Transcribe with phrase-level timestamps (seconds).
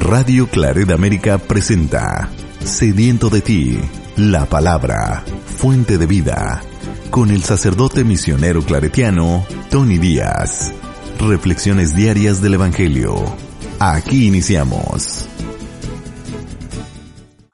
[0.00, 2.30] Radio Claret América presenta
[2.64, 3.78] Sediento de ti,
[4.16, 6.62] la palabra, fuente de vida,
[7.10, 10.72] con el sacerdote misionero claretiano Tony Díaz.
[11.20, 13.14] Reflexiones diarias del Evangelio.
[13.78, 15.28] Aquí iniciamos.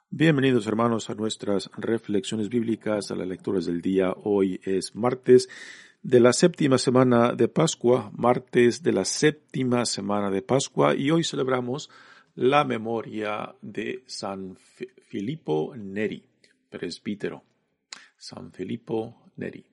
[0.09, 4.13] Bienvenidos hermanos a nuestras reflexiones bíblicas, a las lecturas del día.
[4.23, 5.49] Hoy es martes
[6.01, 11.25] de la séptima semana de Pascua, martes de la séptima semana de Pascua y hoy
[11.25, 11.89] celebramos
[12.37, 14.55] la memoria de San
[15.07, 16.23] Filippo Neri,
[16.69, 17.43] presbítero.
[18.15, 19.63] San Filippo Neri.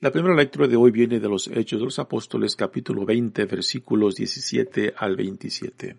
[0.00, 4.14] La primera lectura de hoy viene de los Hechos de los Apóstoles capítulo 20 versículos
[4.14, 5.96] 17 al 27.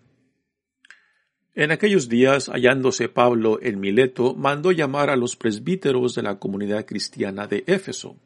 [1.56, 6.86] En aquellos días, hallándose Pablo en Mileto, mandó llamar a los presbíteros de la comunidad
[6.86, 8.16] cristiana de Éfeso.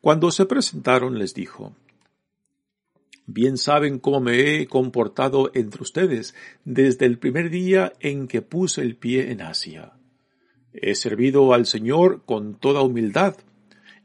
[0.00, 1.76] Cuando se presentaron les dijo,
[3.30, 8.80] Bien saben cómo me he comportado entre ustedes desde el primer día en que puse
[8.80, 9.92] el pie en Asia.
[10.72, 13.36] He servido al Señor con toda humildad,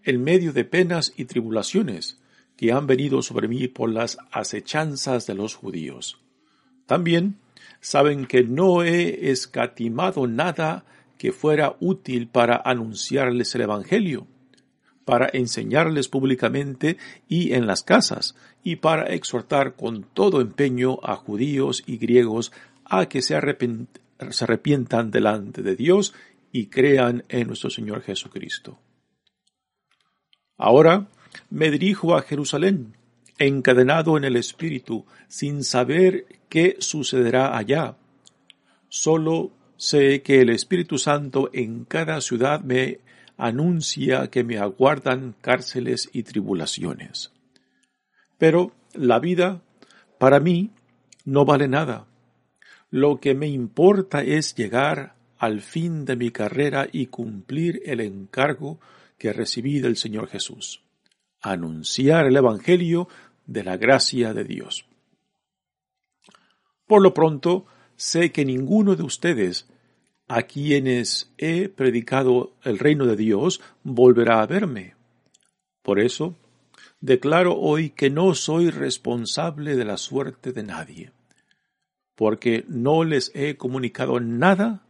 [0.04, 2.20] en medio de penas y tribulaciones
[2.58, 6.20] que han venido sobre mí por las acechanzas de los judíos.
[6.86, 7.38] También
[7.80, 10.84] saben que no he escatimado nada
[11.18, 14.28] que fuera útil para anunciarles el Evangelio,
[15.06, 16.98] para enseñarles públicamente
[17.30, 22.52] y en las casas, y para exhortar con todo empeño a judíos y griegos
[22.86, 26.14] a que se, arrepientan delante de Dios
[26.52, 28.80] y crean en nuestro Señor Jesucristo.
[30.58, 31.08] Ahora
[31.50, 32.96] me dirijo a Jerusalén,
[33.38, 37.98] encadenado en el Espíritu, sin saber qué sucederá allá.
[38.88, 43.00] Solo sé que el Espíritu Santo en cada ciudad me
[43.38, 47.33] anuncia que me aguardan cárceles y tribulaciones.
[48.44, 49.62] Pero la vida,
[50.18, 50.72] para mí,
[51.24, 52.08] no vale nada.
[52.90, 58.82] Lo que me importa es llegar al fin de mi carrera y cumplir el encargo
[59.18, 60.84] que recibí del Señor Jesús.
[61.40, 63.08] Anunciar el Evangelio
[63.46, 64.88] de la gracia de Dios.
[66.86, 69.70] Por lo pronto, sé que ninguno de ustedes
[70.28, 74.96] a quienes he predicado el reino de Dios volverá a verme.
[75.82, 76.36] Por eso,
[77.04, 81.12] declaro hoy que no soy responsable de la suerte de nadie,
[82.16, 84.88] porque no les he comunicado nada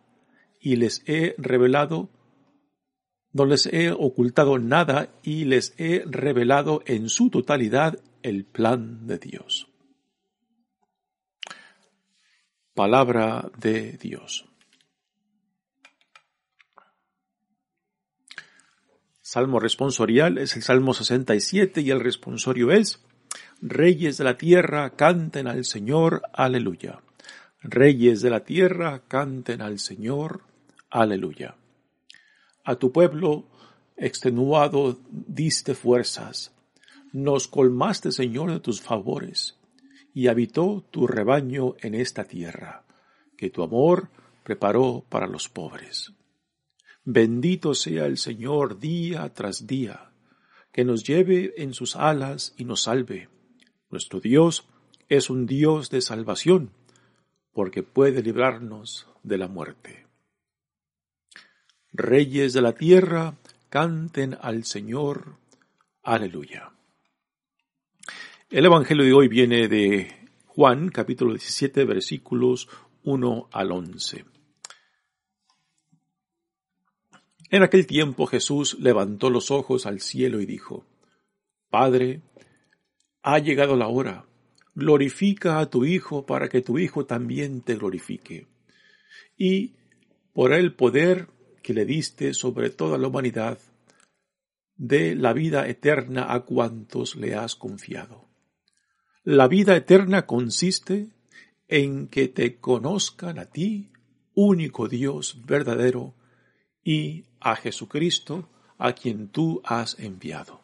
[0.61, 2.11] y les he revelado,
[3.31, 9.17] no les he ocultado nada y les he revelado en su totalidad el plan de
[9.17, 9.67] Dios.
[12.75, 14.45] Palabra de Dios.
[19.33, 23.03] Salmo responsorial es el Salmo 67 y el responsorio es
[23.63, 27.01] Reyes de la tierra canten al Señor, aleluya.
[27.63, 30.41] Reyes de la tierra canten al Señor,
[30.91, 31.55] aleluya.
[32.63, 33.47] A tu pueblo
[33.97, 36.51] extenuado diste fuerzas,
[37.11, 39.57] nos colmaste Señor de tus favores,
[40.13, 42.83] y habitó tu rebaño en esta tierra,
[43.35, 44.09] que tu amor
[44.43, 46.13] preparó para los pobres.
[47.05, 50.11] Bendito sea el Señor día tras día,
[50.71, 53.27] que nos lleve en sus alas y nos salve.
[53.89, 54.65] Nuestro Dios
[55.09, 56.71] es un Dios de salvación,
[57.51, 60.07] porque puede librarnos de la muerte.
[61.91, 63.35] Reyes de la tierra,
[63.69, 65.35] canten al Señor.
[66.03, 66.71] Aleluya.
[68.49, 72.69] El Evangelio de hoy viene de Juan, capítulo 17, versículos
[73.03, 74.32] 1 al 11.
[77.53, 80.87] En aquel tiempo Jesús levantó los ojos al cielo y dijo,
[81.69, 82.23] Padre,
[83.21, 84.25] ha llegado la hora,
[84.73, 88.47] glorifica a tu Hijo para que tu Hijo también te glorifique.
[89.37, 89.75] Y
[90.33, 91.27] por el poder
[91.61, 93.59] que le diste sobre toda la humanidad,
[94.75, 98.29] dé la vida eterna a cuantos le has confiado.
[99.23, 101.09] La vida eterna consiste
[101.67, 103.91] en que te conozcan a ti,
[104.33, 106.15] único Dios verdadero,
[106.83, 110.61] y a Jesucristo, a quien tú has enviado.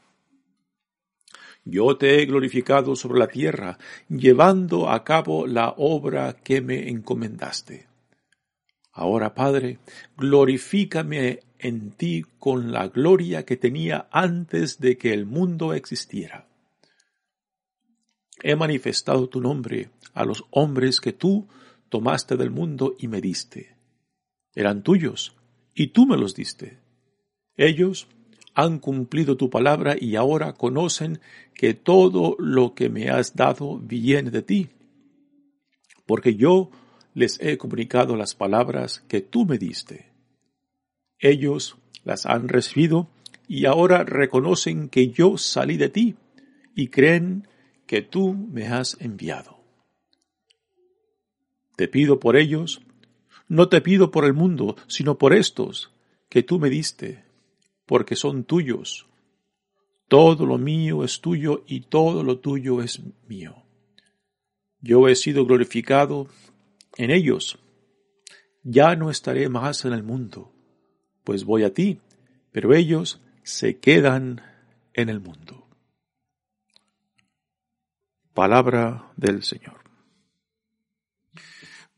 [1.66, 3.78] Yo te he glorificado sobre la tierra,
[4.10, 7.88] llevando a cabo la obra que me encomendaste.
[8.92, 9.80] Ahora, Padre,
[10.18, 16.48] glorifícame en ti con la gloria que tenía antes de que el mundo existiera.
[18.42, 21.48] He manifestado tu nombre a los hombres que tú
[21.90, 23.76] tomaste del mundo y me diste.
[24.56, 25.36] Eran tuyos,
[25.80, 26.78] y tú me los diste.
[27.56, 28.10] Ellos
[28.54, 31.22] han cumplido tu palabra y ahora conocen
[31.54, 34.70] que todo lo que me has dado viene de ti.
[36.06, 36.72] porque yo
[37.14, 40.12] les he comunicado las palabras que tú me diste.
[41.20, 43.08] Ellos las han recibido
[43.48, 46.16] y ahora reconocen que yo salí de ti
[46.76, 47.48] y creen
[47.86, 49.60] que tú me has enviado.
[51.78, 52.82] Te pido por ellos,
[53.50, 55.92] no te pido por el mundo, sino por estos
[56.30, 57.26] que tú me diste,
[57.86, 59.08] porque son tuyos.
[60.08, 63.64] Todo lo mío es tuyo y todo lo tuyo es mío.
[64.82, 66.28] Yo he sido glorificado
[66.96, 67.60] en ellos.
[68.64, 70.52] Ya no estaré más en el mundo,
[71.24, 72.00] pues voy a ti,
[72.52, 74.42] pero ellos se quedan
[74.94, 75.68] en el mundo.
[78.34, 79.79] Palabra del Señor.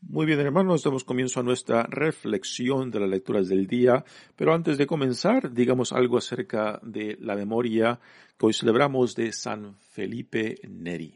[0.08, 4.04] Muy bien, hermanos, damos comienzo a nuestra reflexión de las lecturas del día,
[4.36, 8.00] pero antes de comenzar, digamos algo acerca de la memoria
[8.36, 11.14] que hoy celebramos de San Felipe Neri.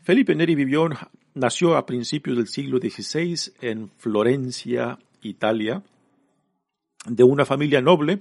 [0.00, 0.88] Felipe Neri vivió,
[1.34, 5.82] nació a principios del siglo XVI en Florencia, Italia,
[7.04, 8.20] de una familia noble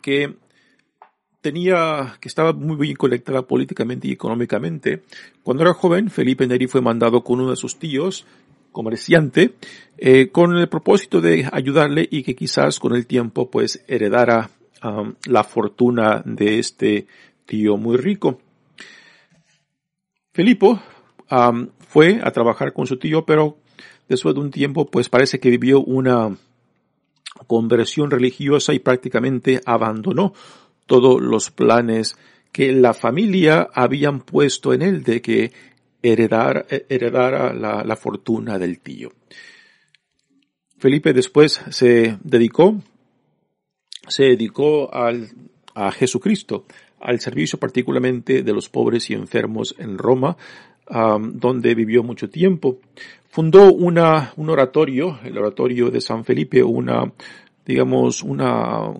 [0.00, 0.36] que
[1.40, 5.02] tenía, que estaba muy bien conectada políticamente y económicamente.
[5.42, 8.26] Cuando era joven, Felipe Neri fue mandado con uno de sus tíos,
[8.72, 9.54] comerciante,
[9.96, 14.50] eh, con el propósito de ayudarle y que quizás con el tiempo pues heredara
[15.26, 17.08] la fortuna de este
[17.44, 18.40] tío muy rico.
[20.32, 20.78] Felipe
[21.88, 23.58] fue a trabajar con su tío, pero
[24.08, 26.36] después de un tiempo pues parece que vivió una
[27.48, 30.32] conversión religiosa y prácticamente abandonó
[30.88, 32.16] todos los planes
[32.50, 35.52] que la familia habían puesto en él de que
[36.02, 39.12] heredara, heredara la, la fortuna del tío.
[40.78, 42.80] Felipe después se dedicó,
[44.08, 45.28] se dedicó al,
[45.74, 46.66] a Jesucristo,
[47.00, 50.36] al servicio particularmente de los pobres y enfermos en Roma,
[50.88, 52.78] donde vivió mucho tiempo.
[53.28, 57.12] Fundó una, un oratorio, el oratorio de San Felipe, una,
[57.66, 58.94] digamos, una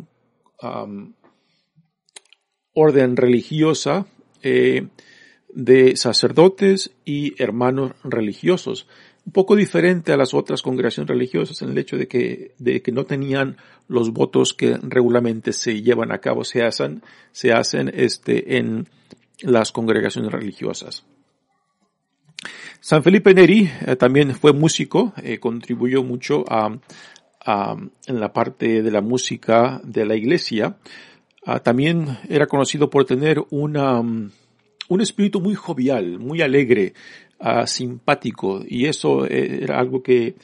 [2.78, 4.06] orden religiosa
[4.42, 4.86] eh,
[5.52, 8.86] de sacerdotes y hermanos religiosos.
[9.26, 12.92] Un poco diferente a las otras congregaciones religiosas en el hecho de que, de que
[12.92, 13.56] no tenían
[13.88, 17.02] los votos que regularmente se llevan a cabo, se hacen,
[17.32, 18.88] se hacen este, en
[19.42, 21.04] las congregaciones religiosas.
[22.80, 26.78] San Felipe Neri eh, también fue músico, eh, contribuyó mucho a,
[27.44, 27.76] a,
[28.06, 30.76] en la parte de la música de la iglesia.
[31.50, 34.30] Ah, también era conocido por tener una, mm,
[34.90, 36.92] un espíritu muy jovial, muy alegre,
[37.40, 40.34] ah, simpático, y eso eh, era algo que,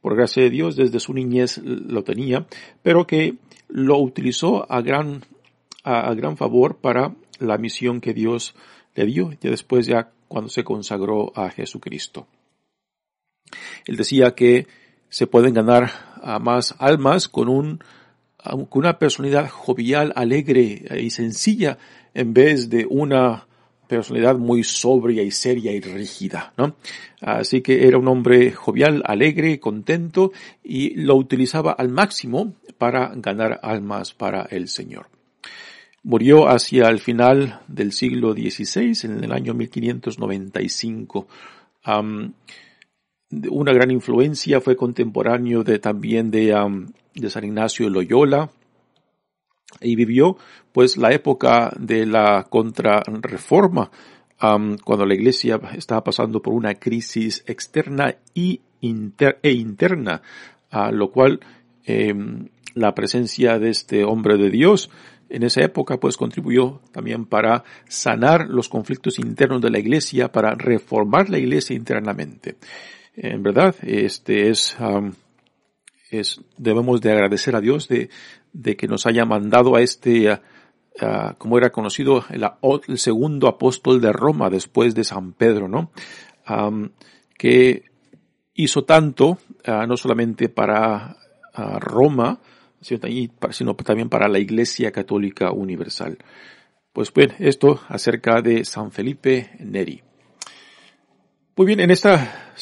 [0.00, 2.46] por gracia de Dios, desde su niñez lo tenía,
[2.80, 3.34] pero que
[3.66, 5.22] lo utilizó a gran,
[5.82, 8.54] a, gran favor para la misión que Dios
[8.94, 12.28] le dio, y después ya cuando se consagró a Jesucristo.
[13.84, 14.68] Él decía que
[15.08, 15.90] se pueden ganar
[16.22, 17.80] a más almas con un
[18.42, 21.78] con una personalidad jovial, alegre y sencilla
[22.14, 23.46] en vez de una
[23.86, 26.76] personalidad muy sobria y seria y rígida, ¿no?
[27.20, 30.32] Así que era un hombre jovial, alegre, contento
[30.64, 35.08] y lo utilizaba al máximo para ganar almas para el Señor.
[36.04, 41.28] Murió hacia el final del siglo XVI, en el año 1595.
[43.50, 46.52] Una gran influencia fue contemporáneo de también de
[47.28, 48.50] San Ignacio de Loyola
[49.80, 50.36] y vivió
[50.72, 53.90] pues la época de la contrarreforma
[54.84, 60.20] cuando la iglesia estaba pasando por una crisis externa y e interna,
[60.70, 61.38] a lo cual
[61.84, 64.90] em, la presencia de este hombre de Dios
[65.28, 70.56] en esa época pues contribuyó también para sanar los conflictos internos de la iglesia, para
[70.56, 72.56] reformar la iglesia internamente.
[73.14, 74.76] En verdad, este es
[76.12, 78.10] es, debemos de agradecer a Dios de,
[78.52, 80.38] de que nos haya mandado a este,
[81.38, 85.90] como era conocido, el, segundo apóstol de Roma después de San Pedro, ¿no?
[87.36, 87.84] que
[88.54, 91.16] hizo tanto, no solamente para
[91.78, 92.40] Roma,
[92.80, 96.18] sino también para la Iglesia Católica Universal.
[96.92, 100.02] Pues bien, esto acerca de San Felipe Neri.
[101.56, 102.52] Muy bien, en esta,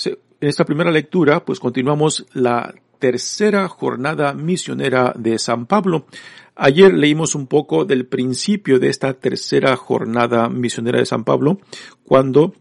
[0.41, 6.07] en esta primera lectura, pues continuamos la tercera jornada misionera de San Pablo.
[6.55, 11.59] Ayer leímos un poco del principio de esta tercera jornada misionera de San Pablo
[12.05, 12.55] cuando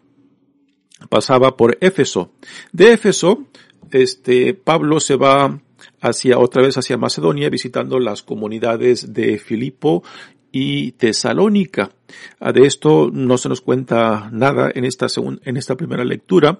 [1.09, 2.33] pasaba por Éfeso.
[2.71, 3.45] De Éfeso,
[3.91, 5.61] este, Pablo se va
[6.01, 10.03] hacia, otra vez hacia Macedonia visitando las comunidades de Filipo
[10.51, 11.91] y Tesalónica.
[12.39, 15.07] Ah, de esto no se nos cuenta nada en esta
[15.43, 16.59] en esta primera lectura,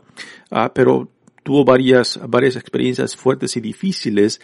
[0.51, 1.09] ah, pero
[1.43, 4.41] tuvo varias, varias experiencias fuertes y difíciles,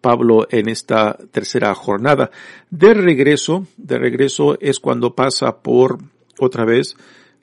[0.00, 2.30] Pablo en esta tercera jornada.
[2.70, 5.98] De regreso, de regreso es cuando pasa por,
[6.38, 6.96] otra vez,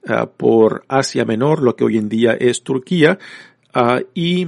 [0.07, 3.19] ah, por Asia Menor, lo que hoy en día es Turquía,
[4.13, 4.47] y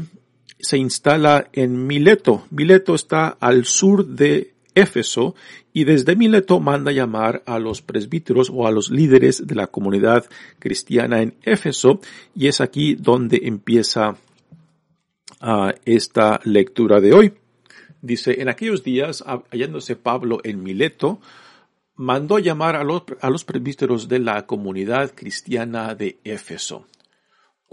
[0.59, 2.45] se instala en Mileto.
[2.49, 5.35] Mileto está al sur de Éfeso
[5.71, 10.25] y desde Mileto manda llamar a los presbíteros o a los líderes de la comunidad
[10.59, 11.99] cristiana en Éfeso
[12.35, 14.17] y es aquí donde empieza
[15.41, 17.33] ah, esta lectura de hoy.
[18.01, 21.21] Dice, en aquellos días, hallándose Pablo en Mileto,
[21.95, 26.85] mandó llamar a los, a los presbíteros de la comunidad cristiana de Éfeso.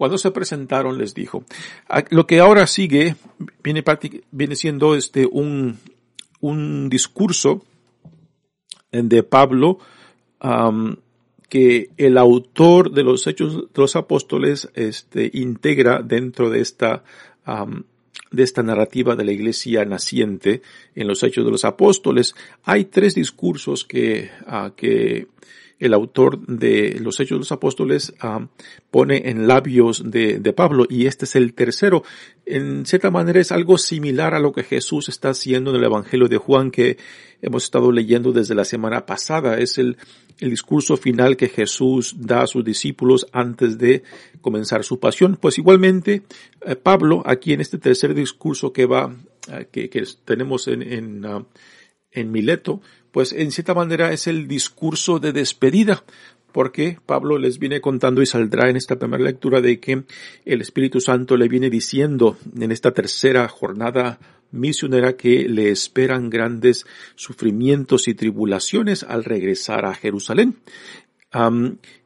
[0.01, 1.45] Cuando se presentaron les dijo,
[2.09, 3.17] lo que ahora sigue
[3.63, 3.85] viene,
[4.31, 5.79] viene siendo este un,
[6.41, 7.65] un discurso
[8.93, 9.79] de Pablo
[11.49, 17.05] que el autor de los Hechos de los Apóstoles este, integra dentro de esta
[18.31, 20.63] de esta narrativa de la iglesia naciente
[20.95, 22.35] en los Hechos de los Apóstoles.
[22.65, 25.27] Hay tres discursos que, ah, que
[25.81, 28.47] el autor de los Hechos de los Apóstoles ah,
[28.91, 32.05] pone en labios de, Pablo y este es el tercero.
[32.45, 36.29] En cierta manera es algo similar a lo que Jesús está haciendo en el Evangelio
[36.29, 36.99] de Juan que
[37.41, 39.59] hemos estado leyendo desde la semana pasada.
[39.59, 39.97] Es el,
[40.39, 44.03] discurso final que Jesús da a sus discípulos antes de
[44.41, 45.37] comenzar su pasión.
[45.41, 46.23] Pues igualmente
[46.65, 49.15] eh, Pablo aquí en este tercer discurso que va,
[49.53, 51.45] eh, que, tenemos en, en, uh,
[52.13, 52.81] en Mileto,
[53.13, 56.05] pues en cierta manera es el discurso de despedida,
[56.53, 60.05] porque Pablo les viene contando y saldrá en esta primera lectura de que
[60.45, 64.19] el Espíritu Santo le viene diciendo en esta tercera jornada
[64.53, 70.57] misionera que le esperan grandes sufrimientos y tribulaciones al regresar a Jerusalén.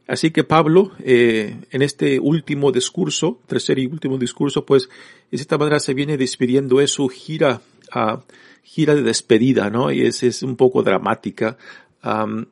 [0.06, 4.90] así que Pablo, eh, en este último discurso, tercer y último discurso, pues,
[5.30, 8.22] de esta manera se viene despidiendo, es su gira a
[8.64, 9.92] gira de despedida, ¿no?
[9.92, 11.56] Y es, es un poco dramática.
[12.02, 12.46] Um,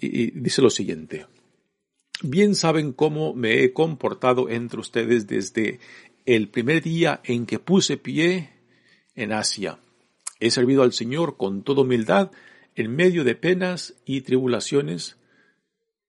[0.00, 1.26] y, dice lo siguiente.
[2.22, 5.80] Bien saben cómo me he comportado entre ustedes desde
[6.24, 8.50] el primer día en que puse pie
[9.14, 9.78] en Asia.
[10.40, 12.30] He servido al Señor con toda humildad
[12.74, 15.16] en medio de penas y tribulaciones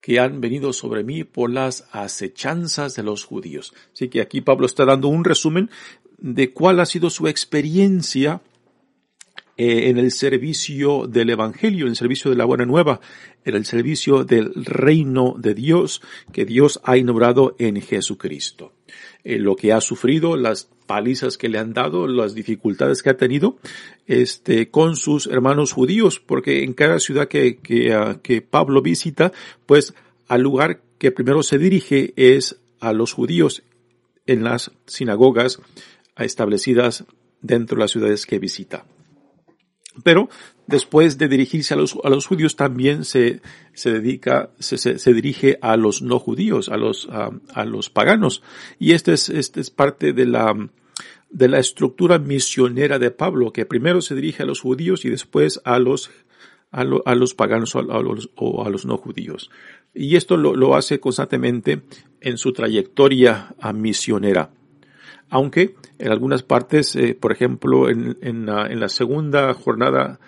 [0.01, 3.73] que han venido sobre mí por las acechanzas de los judíos.
[3.93, 5.69] Así que aquí Pablo está dando un resumen
[6.17, 8.41] de cuál ha sido su experiencia
[9.59, 13.01] eh, en el servicio del Evangelio, en el servicio de la Buena Nueva,
[13.43, 16.01] en el servicio del reino de Dios
[16.31, 18.71] que Dios ha inaugurado en Jesucristo.
[19.25, 23.17] Eh, lo que ha sufrido, las palizas que le han dado, las dificultades que ha
[23.17, 23.57] tenido,
[24.07, 29.33] este, con sus hermanos judíos, porque en cada ciudad que, que, uh, que Pablo visita,
[29.65, 29.93] pues
[30.29, 33.63] al lugar que primero se dirige es a los judíos
[34.25, 35.59] en las sinagogas
[36.17, 37.03] establecidas
[37.41, 38.85] dentro de las ciudades que visita.
[40.03, 40.29] Pero
[40.67, 43.41] después de dirigirse a los, a los judíos también se,
[43.73, 48.43] se dedica, se, se, dirige a los no judíos, a los, a, a los paganos.
[48.77, 50.53] Y este es, este es parte de la,
[51.29, 55.59] de la estructura misionera de Pablo, que primero se dirige a los judíos y después
[55.63, 56.11] a los,
[56.71, 59.49] a, a los paganos o a los, o a los no judíos.
[59.93, 61.81] Y esto lo, lo hace constantemente
[62.21, 64.51] en su trayectoria misionera
[65.29, 70.19] aunque en algunas partes, eh, por ejemplo, en, la, en, la, segunda jornada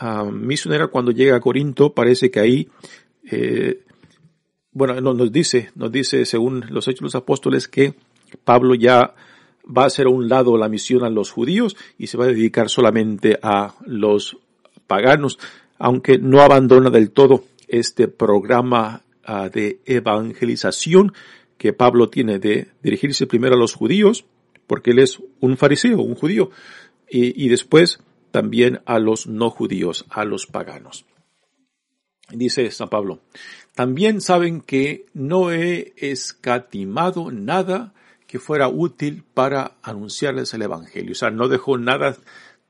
[0.00, 2.68] uh, misionera, cuando llega a Corinto, parece que ahí,
[3.30, 3.84] eh,
[4.72, 7.94] bueno, no, nos dice, nos dice, según los hechos de los apóstoles, que
[8.44, 9.14] Pablo ya
[9.64, 12.28] va a hacer a un lado la misión a los judíos y se va a
[12.28, 14.38] dedicar solamente a los
[14.86, 15.38] paganos,
[15.78, 21.12] aunque no abandona del todo este programa uh, de evangelización
[21.58, 24.24] que Pablo tiene de dirigirse primero a los judíos,
[24.66, 26.50] porque él es un fariseo, un judío,
[27.14, 28.00] y, después
[28.30, 31.04] también a los no judíos, a los paganos.
[32.30, 33.20] Dice San Pablo,
[33.74, 37.92] también saben que no he escatimado nada
[38.26, 41.12] que fuera útil para anunciarles el Evangelio.
[41.12, 42.16] O sea, no dejó nada,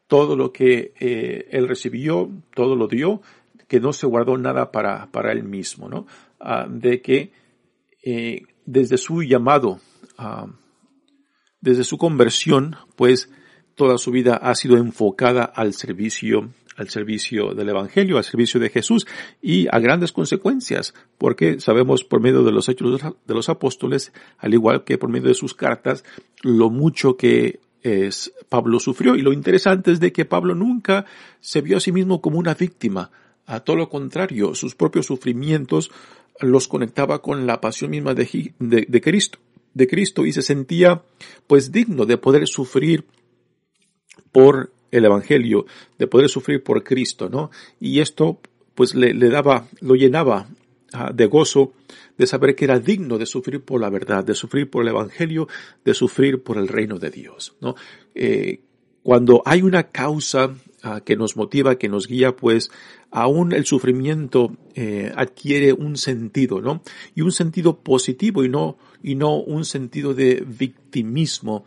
[0.09, 3.23] todo lo que eh, él recibió, todo lo dio,
[3.69, 6.07] que no se guardó nada para, para él mismo, ¿no?
[6.41, 7.31] Ah, de que
[8.03, 9.81] eh, desde su llamado,
[10.19, 10.51] uh,
[11.62, 13.31] desde su conversión, pues
[13.75, 18.69] toda su vida ha sido enfocada al servicio, al servicio del Evangelio, al servicio de
[18.69, 19.07] Jesús
[19.40, 24.52] y a grandes consecuencias, porque sabemos por medio de los hechos de los apóstoles, al
[24.52, 26.04] igual que por medio de sus cartas,
[26.42, 29.16] lo mucho que es, Pablo sufrió.
[29.16, 31.04] Y lo interesante es de que Pablo nunca
[31.40, 33.11] se vio a sí mismo como una víctima.
[33.47, 35.90] A todo lo contrario, sus propios sufrimientos
[36.40, 39.38] los conectaba con la pasión misma de, de, Cristo,
[39.75, 41.02] de Cristo y se sentía
[41.47, 43.05] pues digno de poder sufrir
[44.31, 45.67] por el Evangelio,
[45.99, 47.50] de poder sufrir por Cristo, ¿no?
[47.81, 48.41] Y esto
[48.75, 50.49] pues le, le daba, lo llenaba
[50.93, 51.73] ah, de gozo
[52.19, 55.49] de saber que era digno de sufrir por la verdad, de sufrir por el Evangelio,
[55.85, 57.75] de sufrir por el reino de Dios, ¿no?
[58.14, 58.61] Eh,
[59.02, 60.55] cuando hay una causa
[61.05, 62.71] que nos motiva, que nos guía, pues
[63.11, 66.83] aún el sufrimiento eh, adquiere un sentido, ¿no?
[67.15, 71.65] Y un sentido positivo y no, y no un sentido de victimismo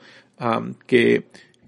[0.86, 1.28] que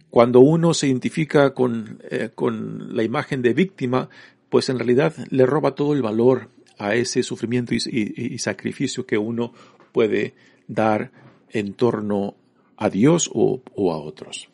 [0.10, 4.10] cuando uno se identifica con, eh, con la imagen de víctima,
[4.50, 9.18] pues en realidad le roba todo el valor a ese sufrimiento y, y sacrificio que
[9.18, 9.54] uno
[9.94, 10.36] puede
[10.68, 11.12] dar
[11.50, 12.36] en torno
[12.76, 14.50] a Dios o, o a otros.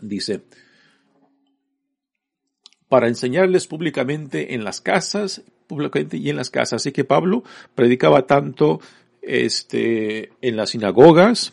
[0.00, 0.42] Dice,
[2.88, 6.82] para enseñarles públicamente en las casas, públicamente y en las casas.
[6.82, 8.80] Así que Pablo predicaba tanto
[9.22, 11.52] este, en las sinagogas,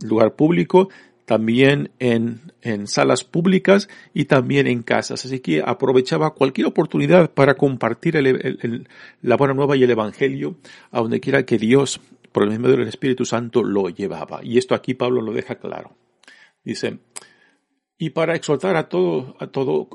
[0.00, 0.88] lugar público,
[1.24, 5.24] también en, en salas públicas y también en casas.
[5.24, 8.14] Así que aprovechaba cualquier oportunidad para compartir
[9.22, 10.56] la buena nueva y el evangelio
[10.92, 12.00] a donde quiera que Dios,
[12.30, 14.40] por el medio del Espíritu Santo, lo llevaba.
[14.44, 15.96] Y esto aquí Pablo lo deja claro.
[16.64, 16.98] Dice,
[17.98, 19.88] y para exhortar a todo, a todo,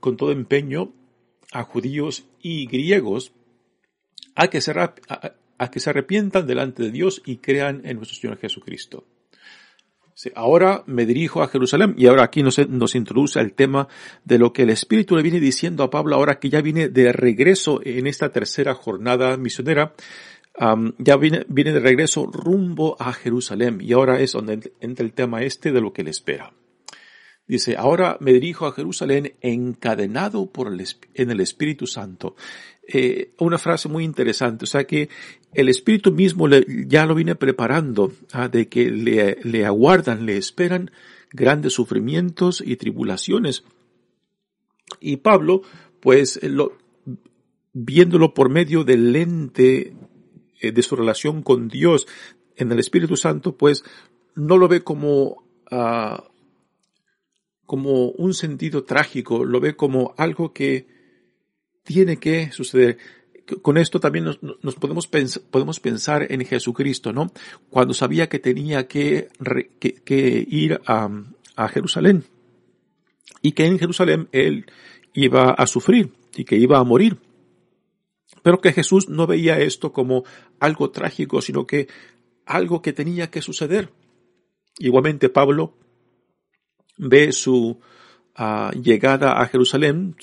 [0.00, 0.92] con todo empeño,
[1.52, 3.32] a judíos y griegos,
[4.34, 8.38] a que, se, a, que se arrepientan delante de Dios y crean en nuestro Señor
[8.38, 9.04] Jesucristo.
[10.34, 13.86] Ahora me dirijo a Jerusalén y ahora aquí nos, nos introduce el tema
[14.24, 17.12] de lo que el Espíritu le viene diciendo a Pablo ahora que ya viene de
[17.12, 19.94] regreso en esta tercera jornada misionera.
[20.98, 25.42] ya viene, viene de regreso rumbo a Jerusalén y ahora es donde entra el tema
[25.42, 26.52] este de lo que le espera.
[27.48, 32.36] Dice, ahora me dirijo a Jerusalén encadenado por el, en el Espíritu Santo.
[32.86, 35.08] Eh, una frase muy interesante, o sea que
[35.54, 36.46] el Espíritu mismo
[36.86, 40.90] ya lo viene preparando ah, de que le, le aguardan, le esperan
[41.32, 43.64] grandes sufrimientos y tribulaciones.
[45.00, 45.62] Y Pablo,
[46.00, 46.76] pues, lo,
[47.72, 49.94] viéndolo por medio del lente
[50.60, 52.06] eh, de su relación con Dios
[52.56, 53.84] en el Espíritu Santo, pues,
[54.34, 56.22] no lo ve como uh,
[57.68, 60.86] como un sentido trágico, lo ve como algo que
[61.82, 62.96] tiene que suceder.
[63.60, 67.30] Con esto también nos, podemos, podemos pensar en Jesucristo, ¿no?
[67.68, 69.28] Cuando sabía que tenía que,
[69.80, 71.10] que, ir a,
[71.56, 72.24] a Jerusalén
[73.42, 74.64] y que en Jerusalén él
[75.12, 77.18] iba a sufrir y que iba a morir.
[78.42, 80.24] Pero que Jesús no veía esto como
[80.58, 81.86] algo trágico, sino que
[82.46, 83.90] algo que tenía que suceder.
[84.78, 85.74] Igualmente Pablo
[86.98, 87.80] ve su
[88.36, 90.16] ah, llegada a Jerusalén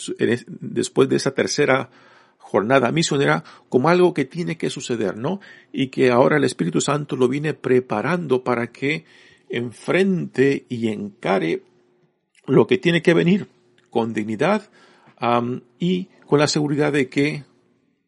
[0.59, 1.89] después de esa tercera
[2.37, 5.39] jornada misionera como algo que tiene que suceder, ¿no?
[5.73, 9.05] Y que ahora el Espíritu Santo lo viene preparando para que
[9.49, 11.63] enfrente y encare
[12.45, 13.47] lo que tiene que venir
[13.89, 14.69] con dignidad
[15.79, 17.43] y con la seguridad de que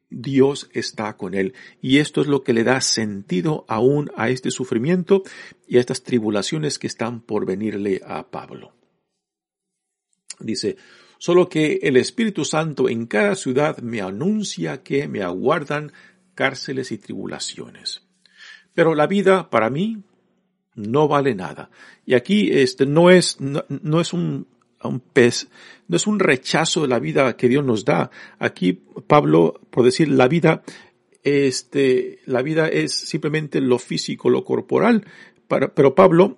[0.09, 1.53] Dios está con él.
[1.81, 5.23] Y esto es lo que le da sentido aún a este sufrimiento
[5.67, 8.73] y a estas tribulaciones que están por venirle a Pablo.
[10.39, 10.77] Dice,
[11.17, 15.91] solo que el Espíritu Santo en cada ciudad me anuncia que me aguardan
[16.35, 18.03] cárceles y tribulaciones.
[18.73, 20.03] Pero la vida para mí
[20.75, 21.71] no vale nada.
[22.05, 24.47] Y aquí este no es, no es un
[24.83, 25.49] un pez,
[25.87, 28.11] no es un rechazo de la vida que Dios nos da.
[28.39, 28.73] Aquí
[29.07, 30.63] Pablo, por decir la vida,
[31.23, 35.05] este, la vida es simplemente lo físico, lo corporal,
[35.47, 36.37] pero Pablo,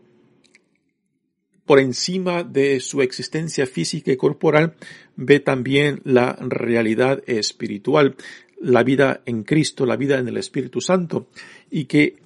[1.65, 4.75] por encima de su existencia física y corporal,
[5.15, 8.15] ve también la realidad espiritual,
[8.59, 11.27] la vida en Cristo, la vida en el Espíritu Santo,
[11.69, 12.17] y que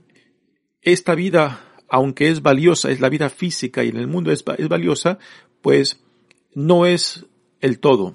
[0.81, 4.67] esta vida, aunque es valiosa, es la vida física y en el mundo es, es
[4.69, 5.19] valiosa,
[5.61, 6.02] pues
[6.55, 7.25] no es
[7.61, 8.13] el todo,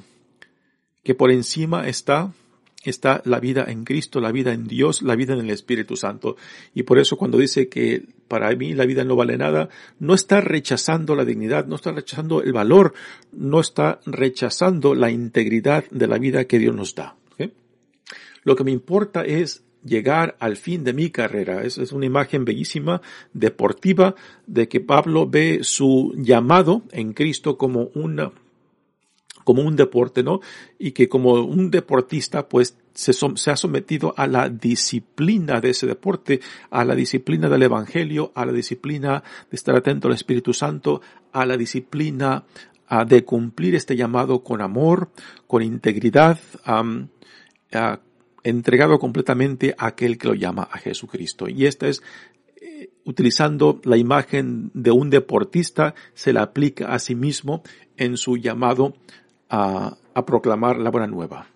[1.03, 2.33] que por encima está
[2.85, 6.37] está la vida en Cristo, la vida en Dios, la vida en el Espíritu Santo.
[6.74, 10.40] Y por eso cuando dice que para mí la vida no vale nada, no está
[10.40, 12.94] rechazando la dignidad, no está rechazando el valor,
[13.33, 17.16] no está rechazando la integridad de la vida que Dios nos da.
[18.44, 21.62] Lo que me importa es llegar al fin de mi carrera.
[21.62, 23.01] Es, es una imagen bellísima,
[23.33, 24.14] deportiva,
[24.47, 28.33] de que Pablo ve su llamado en Cristo como una
[29.45, 30.41] como un deporte, ¿no?
[30.79, 35.87] Y que como un deportista, pues se, se, ha sometido a la disciplina de ese
[35.87, 41.01] deporte, a la disciplina del Evangelio, a la disciplina de estar atento al Espíritu Santo,
[41.33, 42.45] a la disciplina
[43.07, 45.11] de cumplir este llamado con amor,
[45.47, 46.38] con integridad,
[48.44, 51.48] entregado completamente a aquel que lo llama a Jesucristo.
[51.48, 52.03] Y esta es
[52.61, 57.62] eh, utilizando la imagen de un deportista, se la aplica a sí mismo
[57.96, 58.94] en su llamado
[59.48, 61.48] a, a proclamar la buena nueva.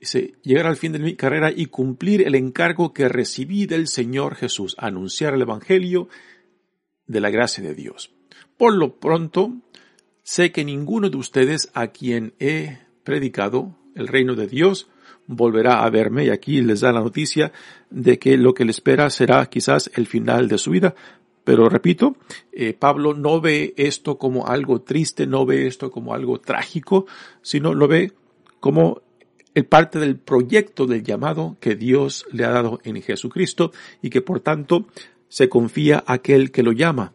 [0.00, 4.34] Dice, llegar al fin de mi carrera y cumplir el encargo que recibí del Señor
[4.34, 6.08] Jesús, anunciar el Evangelio
[7.06, 8.12] de la gracia de Dios.
[8.56, 9.52] Por lo pronto,
[10.22, 14.88] Sé que ninguno de ustedes a quien he predicado el reino de Dios
[15.26, 17.52] volverá a verme y aquí les da la noticia
[17.90, 20.94] de que lo que le espera será quizás el final de su vida.
[21.44, 22.16] Pero repito,
[22.52, 27.06] eh, Pablo no ve esto como algo triste, no ve esto como algo trágico,
[27.42, 28.12] sino lo ve
[28.60, 29.02] como
[29.54, 34.22] el parte del proyecto del llamado que Dios le ha dado en Jesucristo y que
[34.22, 34.86] por tanto
[35.28, 37.12] se confía a aquel que lo llama.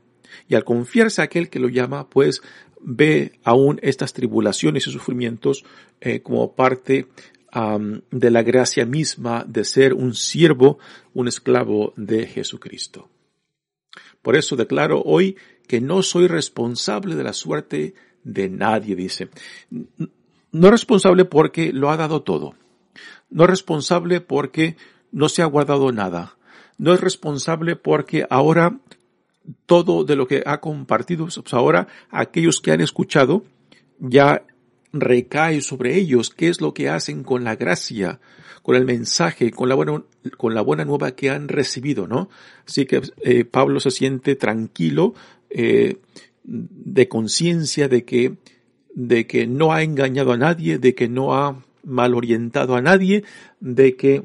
[0.50, 2.42] Y al confiarse a aquel que lo llama, pues
[2.82, 5.66] ve aún estas tribulaciones y sufrimientos
[6.02, 7.08] eh, como parte
[8.12, 10.78] de la gracia misma de ser un siervo,
[11.14, 13.10] un esclavo de Jesucristo.
[14.22, 19.30] Por eso declaro hoy que no soy responsable de la suerte de nadie, dice.
[20.52, 22.56] No responsable porque lo ha dado todo.
[23.30, 24.78] No es responsable porque
[25.12, 26.38] no se ha guardado nada.
[26.78, 28.80] No es responsable porque ahora
[29.66, 33.44] todo de lo que ha compartido, pues ahora aquellos que han escuchado
[34.00, 34.44] ya
[34.94, 38.20] recae sobre ellos qué es lo que hacen con la gracia,
[38.64, 40.04] con el mensaje, con la buena,
[40.38, 42.30] con la buena nueva que han recibido, ¿no?
[42.66, 45.14] Así que eh, Pablo se siente tranquilo,
[45.50, 45.98] eh,
[46.44, 48.38] de conciencia de que,
[48.94, 53.24] de que no ha engañado a nadie, de que no ha mal orientado a nadie,
[53.60, 54.24] de que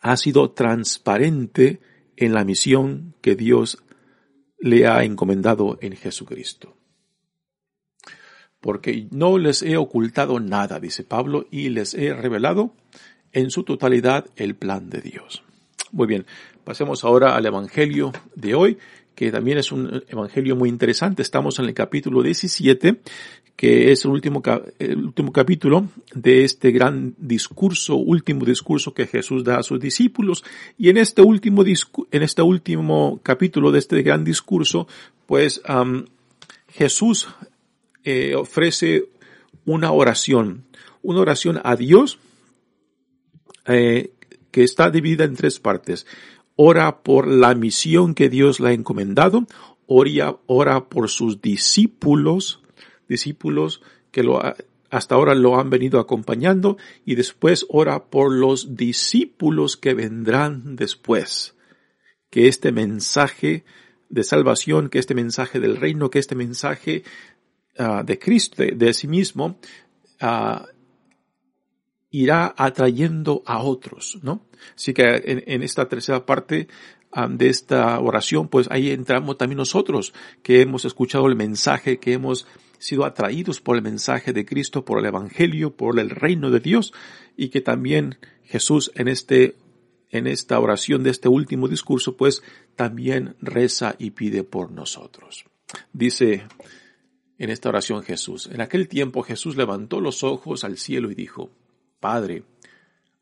[0.00, 1.80] ha sido transparente
[2.16, 3.78] en la misión que Dios
[4.58, 6.77] le ha encomendado en Jesucristo.
[8.60, 12.74] Porque no les he ocultado nada, dice Pablo, y les he revelado
[13.32, 15.42] en su totalidad el plan de Dios.
[15.92, 16.26] Muy bien,
[16.64, 18.78] pasemos ahora al Evangelio de hoy,
[19.14, 21.22] que también es un Evangelio muy interesante.
[21.22, 23.00] Estamos en el capítulo 17
[23.58, 24.40] que es el último,
[24.78, 30.44] el último capítulo de este gran discurso, último discurso que Jesús da a sus discípulos.
[30.78, 34.86] Y en este último, en este último capítulo de este gran discurso,
[35.26, 35.60] pues
[36.68, 37.26] Jesús
[38.10, 39.10] eh, ofrece
[39.66, 40.64] una oración,
[41.02, 42.18] una oración a Dios
[43.66, 44.14] eh,
[44.50, 46.06] que está dividida en tres partes.
[46.56, 49.46] Ora por la misión que Dios le ha encomendado,
[49.86, 52.62] ora, ora por sus discípulos,
[53.10, 54.24] discípulos que
[54.88, 61.56] hasta ahora lo han venido acompañando y después ora por los discípulos que vendrán después.
[62.30, 63.64] Que este mensaje
[64.08, 67.04] de salvación, que este mensaje del reino, que este mensaje
[67.78, 69.58] ah, de Cristo, de, sí mismo,
[70.20, 70.66] ah,
[72.10, 74.46] irá atrayendo a otros, ¿no?
[74.74, 75.04] Así que
[75.46, 76.68] en, esta tercera parte
[77.12, 80.12] ah, de esta oración, pues ahí entramos también nosotros,
[80.42, 82.46] que hemos escuchado el mensaje, que hemos
[82.78, 86.92] sido atraídos por el mensaje de Cristo, por el Evangelio, por el reino de Dios,
[87.36, 89.56] y que también Jesús en este,
[90.10, 92.42] en esta oración de este último discurso, pues
[92.76, 95.44] también reza y pide por nosotros.
[95.92, 96.46] Dice
[97.38, 101.50] en esta oración Jesús, en aquel tiempo Jesús levantó los ojos al cielo y dijo,
[102.00, 102.42] Padre,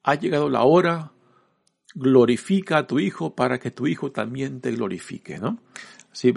[0.03, 1.13] ha llegado la hora,
[1.95, 5.59] glorifica a tu Hijo para que tu Hijo también te glorifique, ¿no?
[6.11, 6.33] Así,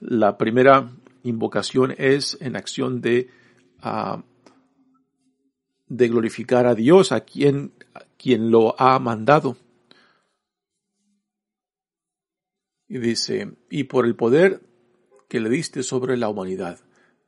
[0.00, 0.92] la, primera
[1.24, 3.28] invocación es en acción de,
[3.82, 4.22] ah,
[5.88, 7.72] de glorificar a Dios, a quien,
[8.16, 9.56] quien lo ha mandado.
[12.86, 14.60] Y dice, y por el poder
[15.28, 16.78] que le diste sobre la humanidad,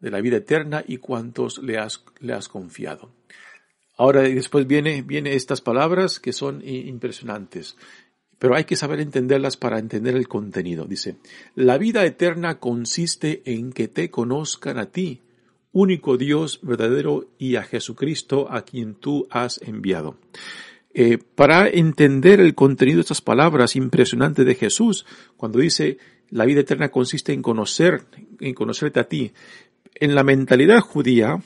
[0.02, 3.10] de la vida eterna y cuantos le has, le has confiado.
[3.96, 7.76] Ahora después viene, viene estas palabras que son impresionantes
[8.42, 10.86] pero hay que saber entenderlas para entender el contenido.
[10.86, 11.14] Dice,
[11.54, 15.20] la vida eterna consiste en que te conozcan a ti,
[15.70, 20.16] único Dios verdadero, y a Jesucristo a quien tú has enviado.
[20.92, 25.98] Eh, para entender el contenido de estas palabras impresionantes de Jesús, cuando dice
[26.30, 28.02] la vida eterna consiste en conocer,
[28.40, 29.30] en conocerte a ti,
[29.94, 31.40] en la mentalidad judía,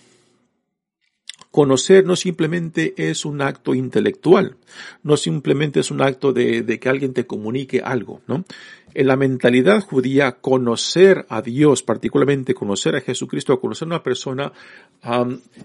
[1.56, 4.56] conocer no simplemente es un acto intelectual,
[5.02, 8.44] no simplemente es un acto de, que alguien te comunique algo, ¿no?
[8.92, 14.52] En la mentalidad judía, conocer a Dios, particularmente conocer a Jesucristo, conocer a una persona,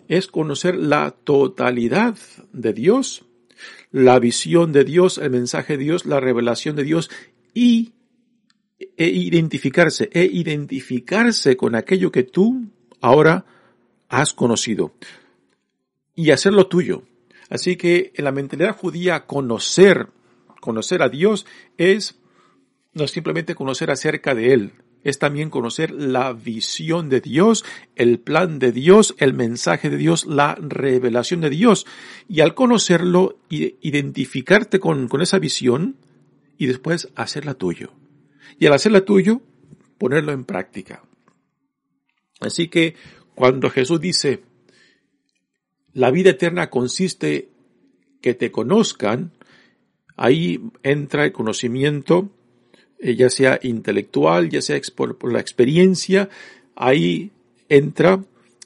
[0.07, 2.17] es conocer la totalidad
[2.53, 3.25] de Dios,
[3.91, 7.09] la visión de Dios, el mensaje de Dios, la revelación de Dios
[7.53, 7.91] y
[8.97, 12.67] e identificarse, e identificarse con aquello que tú
[13.01, 13.45] ahora
[14.09, 14.93] has conocido
[16.15, 17.03] y hacerlo tuyo.
[17.49, 20.07] Así que en la mentalidad judía conocer,
[20.59, 21.45] conocer a Dios
[21.77, 22.17] es
[22.93, 27.65] no simplemente conocer acerca de Él, es también conocer la visión de Dios,
[27.95, 31.87] el plan de Dios, el mensaje de Dios, la revelación de Dios.
[32.29, 35.95] Y al conocerlo, identificarte con, con esa visión
[36.57, 37.91] y después hacerla tuyo.
[38.59, 39.41] Y al hacerla tuyo,
[39.97, 41.03] ponerlo en práctica.
[42.39, 42.95] Así que
[43.35, 44.41] cuando Jesús dice,
[45.93, 47.49] la vida eterna consiste
[48.21, 49.31] que te conozcan,
[50.15, 52.29] ahí entra el conocimiento,
[52.99, 56.29] eh, ya sea intelectual, ya sea por, la experiencia,
[56.75, 57.31] ahí
[57.69, 58.23] entra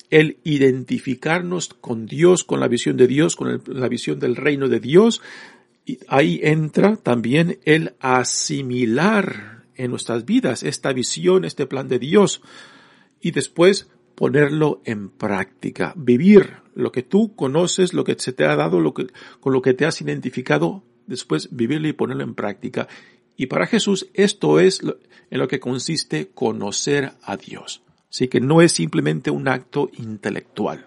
[0.10, 4.80] el identificarnos con Dios, con la visión de Dios, con la visión del reino de
[4.80, 5.22] Dios,
[5.86, 12.42] y ahí entra también el asimilar en nuestras vidas esta visión, este plan de Dios,
[13.22, 18.56] y después ponerlo en práctica, vivir lo que tú conoces, lo que se te ha
[18.56, 19.08] dado, lo que,
[19.40, 22.88] con lo que te has identificado, después vivirlo y ponerlo en práctica.
[23.36, 27.84] Y para Jesús esto es en lo que consiste conocer a Dios.
[28.10, 30.86] Así que no es simplemente un acto intelectual.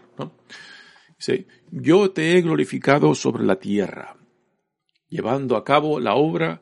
[1.19, 4.17] Dice, yo te he glorificado sobre la tierra,
[5.09, 6.61] llevando a cabo la obra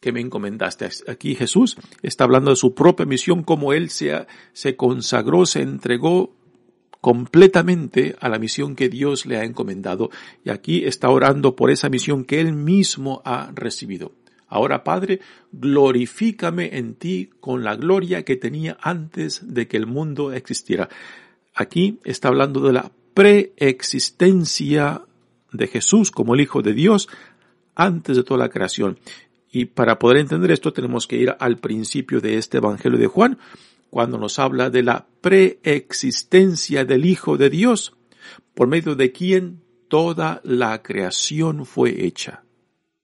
[0.00, 0.88] que me encomendaste.
[1.08, 6.34] Aquí Jesús está hablando de su propia misión, como Él se, se consagró, se entregó
[7.00, 10.10] completamente a la misión que Dios le ha encomendado.
[10.44, 14.12] Y aquí está orando por esa misión que Él mismo ha recibido.
[14.48, 15.20] Ahora, Padre,
[15.52, 20.88] glorifícame en ti con la gloria que tenía antes de que el mundo existiera.
[21.54, 25.02] Aquí está hablando de la preexistencia
[25.52, 27.08] de Jesús como el Hijo de Dios
[27.76, 28.98] antes de toda la creación.
[29.50, 33.38] Y para poder entender esto tenemos que ir al principio de este Evangelio de Juan,
[33.90, 37.96] cuando nos habla de la preexistencia del Hijo de Dios,
[38.54, 42.44] por medio de quien toda la creación fue hecha.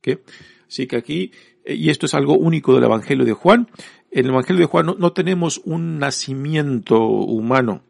[0.01, 0.23] ¿Qué?
[0.69, 1.33] Así que aquí,
[1.65, 3.69] eh, y esto es algo único del Evangelio de Juan,
[4.11, 7.83] en el Evangelio de Juan no, tenemos un nacimiento humano,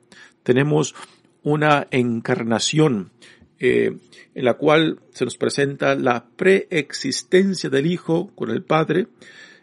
[0.42, 0.94] tenemos
[1.42, 3.12] una encarnación
[3.58, 3.96] eh,
[4.34, 9.08] en la cual se nos presenta la preexistencia del Hijo con el Padre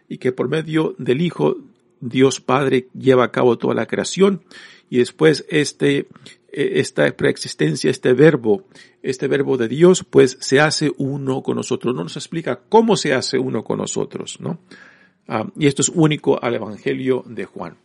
[0.08, 1.56] y que por medio del Hijo
[2.00, 4.42] Dios Padre lleva a cabo toda la creación
[4.90, 6.06] y después este
[6.54, 8.64] e, esta preexistencia, este verbo,
[9.02, 11.94] este verbo de Dios, pues se hace uno con nosotros.
[11.94, 14.60] No nos explica cómo se hace uno con nosotros, ¿no?
[15.26, 17.76] Ah, y esto es único al Evangelio de Juan.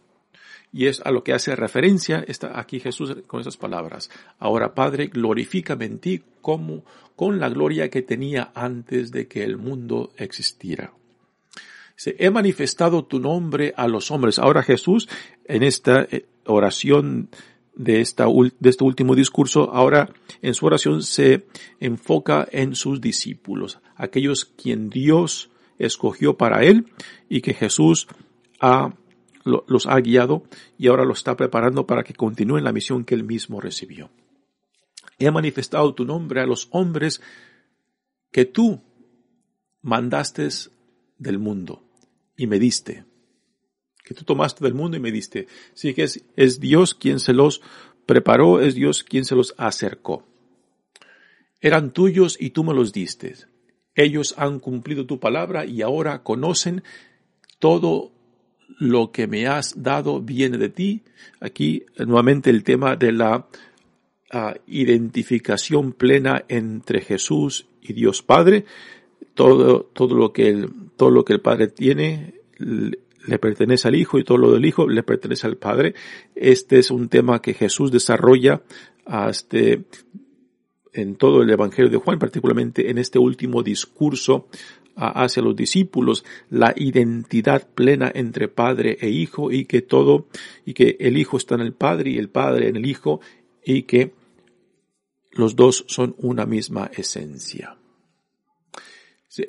[0.72, 4.10] Y es a lo que hace referencia está aquí Jesús con esas palabras.
[4.38, 6.84] Ahora, Padre, glorifícame en ti como
[7.16, 10.94] con la gloria que tenía antes de que el mundo existiera.
[11.96, 14.40] Se he manifestado tu nombre a los hombres.
[14.40, 15.10] Ahora Jesús,
[15.46, 17.30] en esta eh, oración
[17.76, 21.46] de, esta, de este último discurso, ahora en su oración se
[21.80, 26.86] enfoca en sus discípulos, aquellos quien Dios escogió para él
[27.30, 28.08] y que Jesús
[28.60, 28.94] ha,
[29.44, 30.44] los ha guiado
[30.78, 34.10] y ahora los está preparando para que continúen la misión que él mismo recibió.
[35.18, 37.22] He manifestado tu nombre a los hombres
[38.32, 38.82] que tú
[39.82, 40.48] mandaste
[41.18, 41.84] del mundo
[42.38, 43.06] y me diste
[44.10, 45.48] que tú tomaste del mundo y me diste.
[45.76, 47.62] Sí que es, es Dios quien se los
[48.08, 50.26] preparó, es Dios quien se los acercó.
[51.62, 53.36] Eran tuyos y tú me los diste.
[53.94, 56.82] Ellos han cumplido tu palabra y ahora conocen
[57.60, 58.12] todo
[58.78, 61.02] lo que me has dado viene de ti.
[61.40, 63.48] Aquí nuevamente el tema de la
[64.32, 68.66] ah, identificación plena entre Jesús y Dios Padre.
[69.34, 74.20] Todo, todo lo que el, todo lo que el Padre tiene le pertenece al Hijo
[74.20, 75.94] y todo lo del Hijo le pertenece al Padre.
[76.36, 78.62] Este es un tema que Jesús desarrolla
[79.30, 79.84] este,
[80.94, 84.48] en todo el Evangelio de Juan, particularmente en este último discurso
[85.00, 90.28] hacia los discípulos, la identidad plena entre Padre e Hijo y que todo,
[90.66, 93.22] y que el Hijo está en el Padre y el Padre en el Hijo
[93.64, 94.14] y que
[95.32, 97.78] los dos son una misma esencia.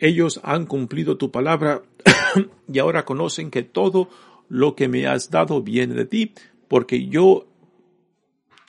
[0.01, 1.83] Ellos han cumplido tu palabra
[2.73, 4.09] y ahora conocen que todo
[4.49, 6.35] lo que me has dado viene de ti,
[6.69, 7.47] porque yo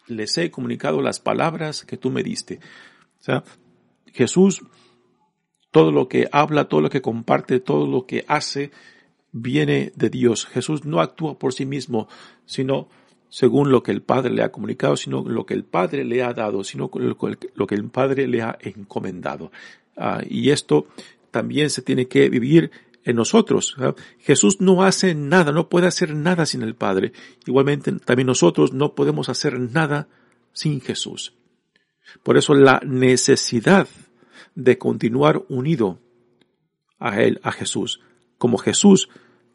[0.08, 2.60] les he comunicado las palabras que tú me diste.
[4.14, 4.62] Jesús,
[5.72, 8.72] todo lo que habla, todo lo que comparte, todo lo que hace,
[9.32, 10.46] viene de Dios.
[10.46, 12.08] Jesús no actúa por sí mismo,
[12.46, 12.90] sino
[13.30, 16.34] según lo que el Padre le ha comunicado, sino lo que el Padre le ha
[16.34, 19.52] dado, sino lo que el Padre le ha encomendado.
[19.96, 20.88] Ah, y esto
[21.32, 22.72] también se tiene que vivir
[23.04, 23.78] en nosotros.
[24.20, 27.14] Jesús no hace nada, no puede hacer nada sin el Padre.
[27.46, 30.08] Igualmente también nosotros no podemos hacer nada
[30.54, 31.34] sin Jesús.
[32.24, 33.88] Por eso la necesidad
[34.56, 36.00] de continuar unido
[37.00, 38.00] a Él, a Jesús,
[38.38, 39.10] como Jesús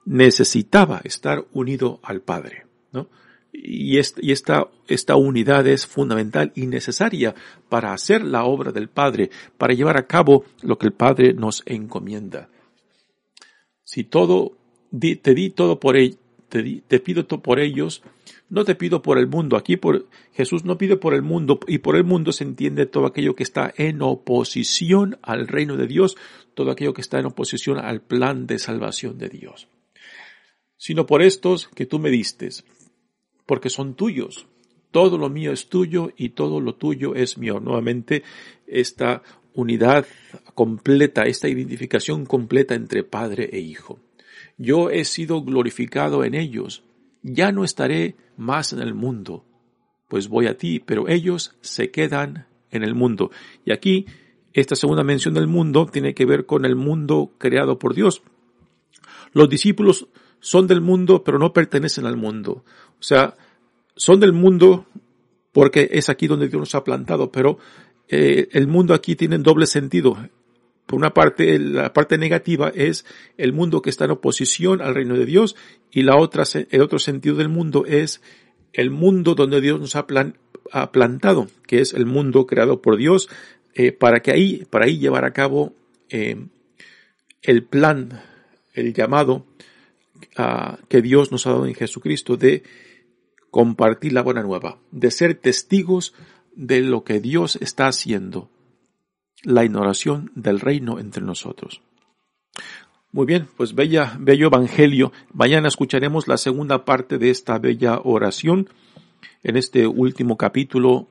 [0.05, 2.67] necesitaba estar unido al Padre.
[2.93, 3.09] ¿no?
[3.53, 7.35] Y, esta, esta unidad es fundamental y necesaria
[7.69, 11.63] para hacer la obra del Padre, para llevar a cabo lo que el Padre nos
[11.67, 12.49] encomienda.
[13.85, 14.57] Si todo,
[14.99, 16.19] te di todo por ellos,
[16.49, 18.03] te, te pido todo por ellos,
[18.49, 19.57] no te pido por el mundo.
[19.57, 23.07] Aquí por, Jesús no pide por el mundo y por el mundo se entiende todo
[23.07, 26.17] aquello que está en oposición al reino de Dios,
[26.55, 29.69] todo aquello que está en oposición al plan de salvación de Dios.
[30.77, 32.65] Sino por estos que tú me distes,
[33.47, 34.47] porque son tuyos.
[34.91, 37.61] Todo lo mío es tuyo y todo lo tuyo es mío.
[37.61, 38.23] Nuevamente,
[38.67, 39.23] esta
[39.55, 40.07] unidad
[40.55, 43.99] completa, esta identificación completa entre Padre e Hijo.
[44.59, 46.83] Yo he sido glorificado en ellos.
[47.29, 49.45] Ya no estaré más en el mundo,
[50.07, 53.33] pues voy a ti, pero ellos se quedan en el mundo.
[53.65, 54.07] Y aquí,
[54.53, 58.23] esta segunda mención del mundo tiene que ver con el mundo creado por Dios.
[59.33, 60.07] Los discípulos
[60.39, 62.65] son del mundo, pero no pertenecen al mundo.
[63.01, 63.37] O sea,
[63.97, 64.87] son del mundo
[65.53, 67.59] porque es aquí donde Dios nos ha plantado, pero
[68.09, 70.17] eh, el mundo aquí tiene doble sentido.
[70.87, 73.05] Por una parte, la parte negativa es
[73.37, 75.57] el mundo que está en oposición al reino de Dios
[75.91, 78.23] y la otra, el otro sentido del mundo es
[78.73, 83.29] el mundo donde Dios nos ha, plantado, que es el mundo creado por Dios,
[83.75, 85.73] eh, para que ahí, para ahí llevar a cabo
[86.09, 86.37] eh,
[87.43, 88.23] el plan,
[88.75, 89.47] el llamado
[90.89, 92.63] que Dios nos ha dado en Jesucristo de
[93.51, 96.15] compartir la buena nueva, de ser testigos
[96.55, 98.51] de lo que Dios está haciendo,
[99.47, 101.81] la inauguración del reino entre nosotros.
[103.13, 105.13] Muy bien, pues bella, bello evangelio.
[105.33, 108.69] Mañana escucharemos la segunda parte de esta bella oración
[109.45, 111.09] en este último capítulo